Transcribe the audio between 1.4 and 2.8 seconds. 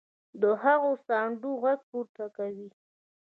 غږ پورته کوي.